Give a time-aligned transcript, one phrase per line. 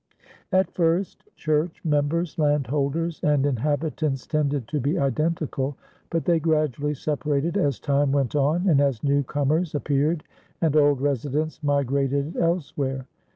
[0.51, 5.77] At first, church members, landholders, and inhabitants tended to be identical,
[6.09, 10.23] but they gradually separated as time went on and as new comers appeared
[10.59, 13.05] and old residents migrated elsewhere.